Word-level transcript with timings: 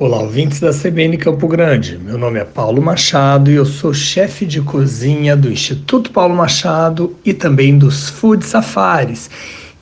Olá, 0.00 0.18
ouvintes 0.18 0.60
da 0.60 0.70
CBN 0.70 1.18
Campo 1.18 1.46
Grande. 1.46 1.98
Meu 2.02 2.16
nome 2.16 2.38
é 2.38 2.44
Paulo 2.46 2.80
Machado 2.80 3.50
e 3.50 3.56
eu 3.56 3.66
sou 3.66 3.92
chefe 3.92 4.46
de 4.46 4.62
cozinha 4.62 5.36
do 5.36 5.52
Instituto 5.52 6.10
Paulo 6.10 6.34
Machado 6.34 7.14
e 7.22 7.34
também 7.34 7.76
dos 7.76 8.08
Food 8.08 8.46
Safaris. 8.46 9.28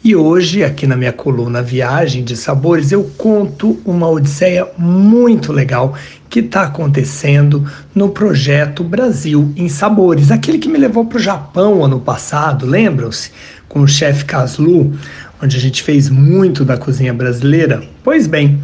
E 0.02 0.16
hoje, 0.16 0.64
aqui 0.64 0.88
na 0.88 0.96
minha 0.96 1.12
coluna 1.12 1.62
Viagem 1.62 2.24
de 2.24 2.36
Sabores, 2.36 2.90
eu 2.90 3.04
conto 3.16 3.78
uma 3.84 4.10
odisseia 4.10 4.66
muito 4.76 5.52
legal 5.52 5.94
que 6.28 6.40
está 6.40 6.62
acontecendo 6.62 7.64
no 7.94 8.08
projeto 8.08 8.82
Brasil 8.82 9.52
em 9.56 9.68
Sabores, 9.68 10.32
aquele 10.32 10.58
que 10.58 10.68
me 10.68 10.78
levou 10.78 11.04
para 11.04 11.18
o 11.18 11.22
Japão 11.22 11.84
ano 11.84 12.00
passado, 12.00 12.66
lembram-se? 12.66 13.30
Com 13.68 13.82
o 13.82 13.88
chefe 13.88 14.24
Caslu, 14.24 14.92
onde 15.40 15.56
a 15.56 15.60
gente 15.60 15.80
fez 15.80 16.10
muito 16.10 16.64
da 16.64 16.76
cozinha 16.76 17.14
brasileira. 17.14 17.84
Pois 18.02 18.26
bem, 18.26 18.60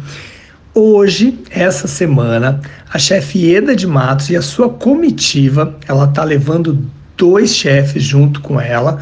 Hoje, 0.77 1.39
essa 1.51 1.87
semana, 1.87 2.59
a 2.93 2.99
chefe 2.99 3.55
Eda 3.55 3.73
de 3.73 3.87
Matos 3.87 4.29
e 4.29 4.35
a 4.35 4.41
sua 4.41 4.67
comitiva, 4.67 5.73
ela 5.87 6.05
tá 6.05 6.21
levando 6.21 6.85
dois 7.15 7.55
chefes 7.55 8.03
junto 8.03 8.41
com 8.41 8.59
ela. 8.59 8.99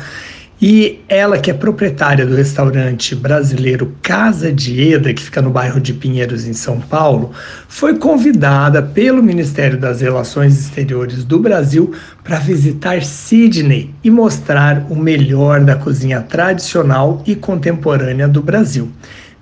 E 0.61 1.01
ela, 1.09 1.39
que 1.39 1.49
é 1.49 1.53
proprietária 1.53 2.27
do 2.27 2.35
restaurante 2.35 3.15
brasileiro 3.15 3.91
Casa 4.03 4.53
de 4.53 4.93
Eda, 4.93 5.11
que 5.15 5.23
fica 5.23 5.41
no 5.41 5.49
bairro 5.49 5.81
de 5.81 5.93
Pinheiros, 5.93 6.45
em 6.45 6.53
São 6.53 6.79
Paulo, 6.79 7.31
foi 7.67 7.97
convidada 7.97 8.79
pelo 8.83 9.23
Ministério 9.23 9.79
das 9.79 9.99
Relações 9.99 10.55
Exteriores 10.59 11.23
do 11.23 11.39
Brasil 11.39 11.91
para 12.23 12.37
visitar 12.37 13.01
Sydney 13.01 13.95
e 14.03 14.11
mostrar 14.11 14.85
o 14.91 14.95
melhor 14.95 15.61
da 15.61 15.75
cozinha 15.75 16.21
tradicional 16.21 17.23
e 17.25 17.35
contemporânea 17.35 18.27
do 18.27 18.43
Brasil, 18.43 18.91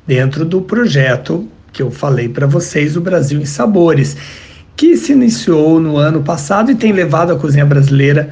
dentro 0.08 0.46
do 0.46 0.62
projeto 0.62 1.46
que 1.72 1.82
eu 1.82 1.92
falei 1.92 2.28
para 2.30 2.46
vocês, 2.46 2.98
o 2.98 3.02
Brasil 3.02 3.40
em 3.40 3.46
Sabores, 3.46 4.18
que 4.76 4.98
se 4.98 5.12
iniciou 5.12 5.80
no 5.80 5.98
ano 5.98 6.24
passado 6.24 6.72
e 6.72 6.76
tem 6.76 6.92
levado 6.92 7.32
a 7.32 7.38
cozinha 7.38 7.66
brasileira 7.66 8.30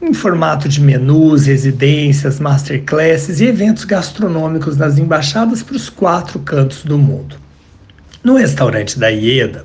em 0.00 0.14
formato 0.14 0.68
de 0.68 0.80
menus, 0.80 1.46
residências, 1.46 2.38
masterclasses 2.38 3.40
e 3.40 3.46
eventos 3.46 3.84
gastronômicos 3.84 4.76
nas 4.76 4.96
embaixadas 4.96 5.62
para 5.62 5.76
os 5.76 5.88
quatro 5.88 6.38
cantos 6.38 6.84
do 6.84 6.96
mundo. 6.96 7.36
No 8.22 8.36
restaurante 8.36 8.98
da 8.98 9.08
Ieda, 9.08 9.64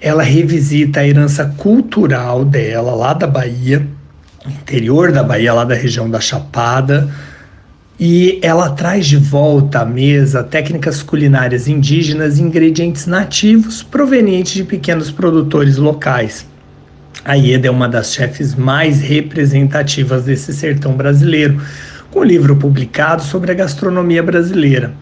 ela 0.00 0.22
revisita 0.22 1.00
a 1.00 1.06
herança 1.06 1.54
cultural 1.56 2.44
dela 2.44 2.94
lá 2.94 3.12
da 3.12 3.26
Bahia, 3.26 3.86
interior 4.44 5.12
da 5.12 5.22
Bahia, 5.22 5.52
lá 5.52 5.64
da 5.64 5.74
região 5.74 6.08
da 6.08 6.20
Chapada, 6.20 7.08
e 7.98 8.38
ela 8.42 8.70
traz 8.70 9.06
de 9.06 9.16
volta 9.16 9.80
à 9.80 9.84
mesa 9.84 10.42
técnicas 10.42 11.02
culinárias 11.02 11.66
indígenas 11.66 12.38
e 12.38 12.42
ingredientes 12.42 13.06
nativos 13.06 13.82
provenientes 13.82 14.52
de 14.52 14.64
pequenos 14.64 15.10
produtores 15.10 15.76
locais. 15.78 16.46
A 17.24 17.34
Ieda 17.34 17.68
é 17.68 17.70
uma 17.70 17.88
das 17.88 18.12
chefes 18.12 18.54
mais 18.54 19.00
representativas 19.00 20.24
desse 20.24 20.52
sertão 20.52 20.92
brasileiro, 20.92 21.60
com 22.10 22.20
um 22.20 22.24
livro 22.24 22.54
publicado 22.54 23.22
sobre 23.22 23.50
a 23.50 23.54
gastronomia 23.54 24.22
brasileira. 24.22 24.92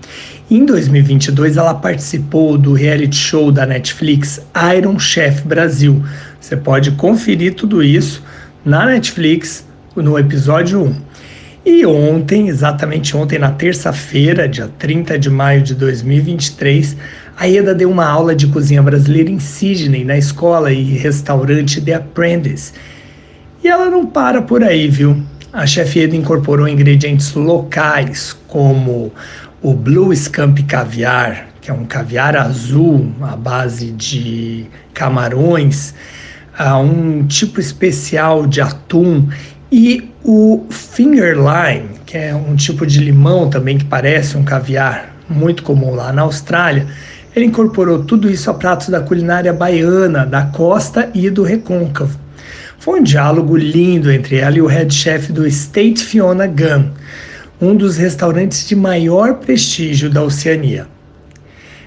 Em 0.51 0.65
2022, 0.65 1.57
ela 1.57 1.75
participou 1.75 2.57
do 2.57 2.73
reality 2.73 3.17
show 3.17 3.51
da 3.51 3.67
Netflix 3.67 4.41
Iron 4.77 4.99
Chef 4.99 5.43
Brasil. 5.43 6.03
Você 6.41 6.57
pode 6.57 6.93
conferir 6.93 7.55
tudo 7.55 7.83
isso 7.83 8.23
na 8.65 8.87
Netflix 8.87 9.67
no 9.97 10.19
episódio 10.19 10.83
1. 10.83 11.14
E 11.67 11.87
ontem, 11.87 12.49
exatamente 12.49 13.17
ontem, 13.17 13.39
na 13.39 13.51
terça-feira, 13.51 14.47
dia 14.47 14.71
30 14.79 15.19
de 15.19 15.31
maio 15.31 15.63
de 15.63 15.75
2023, 15.75 16.95
a 17.39 17.49
Eda 17.49 17.75
deu 17.75 17.91
uma 17.91 18.07
aula 18.07 18.35
de 18.35 18.47
cozinha 18.49 18.83
brasileira 18.83 19.31
em 19.31 19.39
Sydney, 19.39 20.05
na 20.05 20.19
escola 20.19 20.71
e 20.71 20.83
restaurante 20.83 21.81
The 21.81 21.95
Apprentice. 21.95 22.75
E 23.63 23.69
ela 23.69 23.89
não 23.89 24.05
para 24.05 24.43
por 24.43 24.63
aí, 24.63 24.89
viu? 24.89 25.17
A 25.51 25.67
chefe 25.67 26.01
Eda 26.01 26.15
incorporou 26.15 26.69
ingredientes 26.69 27.33
locais, 27.33 28.37
como 28.47 29.11
o 29.63 29.73
Blue 29.73 30.15
Scamp 30.15 30.59
Caviar, 30.69 31.49
que 31.63 31.71
é 31.71 31.75
um 31.75 31.87
caviar 31.87 32.37
azul 32.37 33.11
à 33.23 33.35
base 33.35 33.91
de 33.93 34.67
camarões, 34.93 35.95
um 36.83 37.27
tipo 37.27 37.59
especial 37.59 38.47
de 38.47 38.61
atum 38.61 39.27
e 39.77 40.09
o 40.23 40.65
finger 40.71 41.35
lime, 41.35 41.89
que 42.07 42.17
é 42.17 42.33
um 42.33 42.55
tipo 42.55 42.87
de 42.87 43.01
limão 43.01 43.51
também 43.51 43.77
que 43.77 43.85
parece 43.85 44.37
um 44.37 44.45
caviar 44.45 45.17
muito 45.29 45.65
comum 45.65 45.97
lá 45.97 46.13
na 46.13 46.23
Austrália, 46.23 46.87
ele 47.35 47.47
incorporou 47.47 48.05
tudo 48.05 48.31
isso 48.31 48.49
a 48.49 48.55
pratos 48.55 48.89
da 48.89 49.01
culinária 49.01 49.53
baiana, 49.53 50.25
da 50.25 50.43
costa 50.43 51.11
e 51.13 51.29
do 51.29 51.43
recôncavo. 51.43 52.17
Foi 52.79 53.01
um 53.01 53.03
diálogo 53.03 53.57
lindo 53.57 54.13
entre 54.13 54.37
ela 54.37 54.57
e 54.57 54.63
o 54.63 54.67
head 54.67 54.95
chef 54.95 55.33
do 55.33 55.45
State 55.45 56.05
Fiona 56.05 56.47
Gunn, 56.47 56.93
um 57.61 57.75
dos 57.75 57.97
restaurantes 57.97 58.69
de 58.69 58.77
maior 58.77 59.35
prestígio 59.39 60.09
da 60.09 60.23
Oceania. 60.23 60.87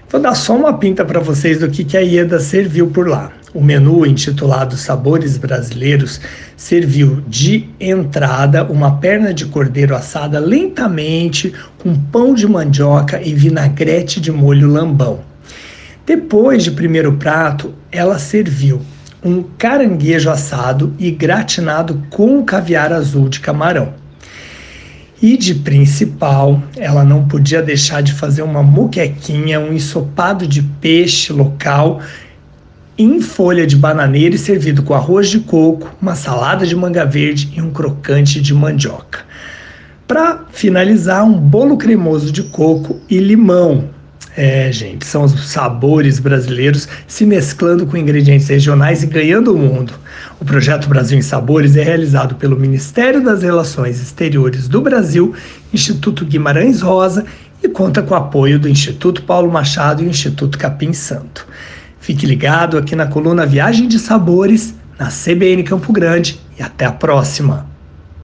Vou 0.10 0.20
dar 0.20 0.36
só 0.36 0.58
uma 0.58 0.78
pinta 0.78 1.06
para 1.06 1.22
vocês 1.22 1.62
do 1.62 1.70
que, 1.70 1.86
que 1.86 1.96
a 1.96 2.02
Ieda 2.02 2.38
serviu 2.38 2.88
por 2.88 3.08
lá. 3.08 3.32
O 3.54 3.64
menu, 3.64 4.06
intitulado 4.06 4.76
Sabores 4.76 5.38
Brasileiros, 5.38 6.20
serviu 6.58 7.24
de 7.28 7.70
entrada 7.80 8.66
uma 8.66 8.98
perna 8.98 9.34
de 9.34 9.46
cordeiro 9.46 9.96
assada 9.96 10.38
lentamente 10.38 11.54
com 11.78 11.96
pão 11.96 12.34
de 12.34 12.46
mandioca 12.46 13.22
e 13.22 13.34
vinagrete 13.34 14.20
de 14.20 14.34
molho 14.34 14.70
lambão. 14.70 15.22
Depois 16.06 16.64
de 16.64 16.72
primeiro 16.72 17.14
prato, 17.14 17.74
ela 17.90 18.20
serviu 18.20 18.82
um 19.24 19.42
caranguejo 19.58 20.30
assado 20.30 20.94
e 21.00 21.10
gratinado 21.10 22.04
com 22.10 22.44
caviar 22.44 22.92
azul 22.92 23.30
de 23.30 23.40
camarão. 23.40 23.94
E 25.22 25.36
de 25.36 25.56
principal, 25.56 26.62
ela 26.76 27.04
não 27.04 27.28
podia 27.28 27.62
deixar 27.62 28.04
de 28.04 28.14
fazer 28.14 28.42
uma 28.42 28.62
muquequinha, 28.62 29.60
um 29.60 29.74
ensopado 29.74 30.46
de 30.46 30.62
peixe 30.62 31.34
local 31.34 32.02
em 32.98 33.22
folha 33.22 33.68
de 33.68 33.76
bananeira 33.76 34.36
e 34.36 34.40
servido 34.40 34.82
com 34.82 34.94
arroz 34.94 35.30
de 35.30 35.40
coco, 35.40 35.96
uma 36.02 36.16
salada 36.16 36.66
de 36.66 36.76
manga 36.76 37.06
verde 37.06 37.54
e 37.56 37.62
um 37.62 37.72
crocante 37.72 38.42
de 38.42 38.54
mandioca. 38.54 39.20
Para 40.08 40.46
finalizar, 40.52 41.24
um 41.24 41.34
bolo 41.34 41.78
cremoso 41.78 42.32
de 42.32 42.44
coco 42.44 43.00
e 43.10 43.20
limão, 43.20 43.90
é, 44.38 44.72
gente, 44.72 45.04
são 45.04 45.24
os 45.24 45.50
sabores 45.50 46.20
brasileiros 46.20 46.88
se 47.08 47.26
mesclando 47.26 47.88
com 47.88 47.98
ingredientes 47.98 48.48
regionais 48.48 49.02
e 49.02 49.08
ganhando 49.08 49.52
o 49.52 49.58
mundo. 49.58 49.94
O 50.40 50.46
projeto 50.46 50.88
Brasil 50.88 51.18
em 51.18 51.24
Sabores 51.24 51.76
é 51.76 51.82
realizado 51.82 52.36
pelo 52.36 52.56
Ministério 52.56 53.24
das 53.24 53.42
Relações 53.42 54.00
Exteriores 54.00 54.68
do 54.68 54.80
Brasil, 54.80 55.34
Instituto 55.74 56.24
Guimarães 56.24 56.82
Rosa 56.82 57.26
e 57.64 57.68
conta 57.68 58.04
com 58.04 58.14
o 58.14 58.18
apoio 58.18 58.60
do 58.60 58.70
Instituto 58.70 59.24
Paulo 59.24 59.52
Machado 59.52 60.04
e 60.04 60.08
Instituto 60.08 60.60
Capim 60.60 60.94
Santo. 60.94 61.48
Fique 62.08 62.26
ligado 62.26 62.78
aqui 62.78 62.96
na 62.96 63.06
coluna 63.06 63.46
Viagem 63.46 63.86
de 63.86 64.00
Sabores, 64.00 64.74
na 64.98 65.10
CBN 65.10 65.62
Campo 65.64 65.92
Grande 65.92 66.40
e 66.58 66.64
até 66.64 66.86
a 66.86 66.92
próxima! 66.94 67.67